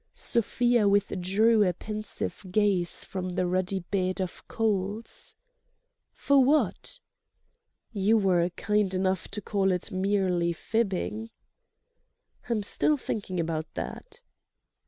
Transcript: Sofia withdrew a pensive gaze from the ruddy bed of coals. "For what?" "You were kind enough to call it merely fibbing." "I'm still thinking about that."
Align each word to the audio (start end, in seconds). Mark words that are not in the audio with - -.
Sofia 0.15 0.87
withdrew 0.87 1.61
a 1.61 1.73
pensive 1.73 2.43
gaze 2.49 3.05
from 3.05 3.29
the 3.29 3.45
ruddy 3.45 3.81
bed 3.91 4.19
of 4.19 4.47
coals. 4.47 5.35
"For 6.11 6.43
what?" 6.43 6.99
"You 7.93 8.17
were 8.17 8.49
kind 8.55 8.91
enough 8.95 9.27
to 9.27 9.41
call 9.43 9.71
it 9.71 9.91
merely 9.91 10.53
fibbing." 10.53 11.29
"I'm 12.49 12.63
still 12.63 12.97
thinking 12.97 13.39
about 13.39 13.71
that." 13.75 14.21